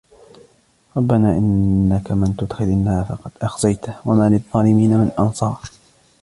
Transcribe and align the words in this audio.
ربنا 0.97 1.37
إنك 1.37 2.11
من 2.11 2.35
تدخل 2.37 2.63
النار 2.63 3.05
فقد 3.05 3.31
أخزيته 3.41 3.95
وما 4.05 4.29
للظالمين 4.29 4.97
من 4.97 5.11
أنصار 5.19 5.61